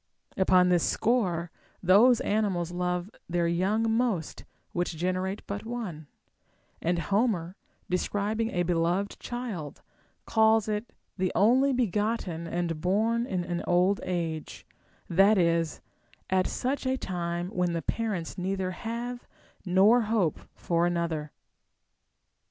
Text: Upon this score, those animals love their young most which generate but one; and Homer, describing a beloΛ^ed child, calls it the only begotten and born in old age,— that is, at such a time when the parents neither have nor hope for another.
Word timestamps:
Upon 0.35 0.69
this 0.69 0.83
score, 0.83 1.51
those 1.83 2.21
animals 2.21 2.71
love 2.71 3.11
their 3.29 3.47
young 3.47 3.93
most 3.95 4.45
which 4.73 4.97
generate 4.97 5.45
but 5.45 5.63
one; 5.63 6.07
and 6.81 6.97
Homer, 6.97 7.55
describing 7.87 8.49
a 8.49 8.63
beloΛ^ed 8.63 9.19
child, 9.19 9.83
calls 10.25 10.67
it 10.67 10.91
the 11.19 11.31
only 11.35 11.71
begotten 11.71 12.47
and 12.47 12.81
born 12.81 13.27
in 13.27 13.61
old 13.67 13.99
age,— 14.01 14.65
that 15.07 15.37
is, 15.37 15.81
at 16.31 16.47
such 16.47 16.87
a 16.87 16.97
time 16.97 17.49
when 17.49 17.73
the 17.73 17.83
parents 17.83 18.39
neither 18.39 18.71
have 18.71 19.27
nor 19.67 20.01
hope 20.09 20.39
for 20.55 20.87
another. 20.87 21.31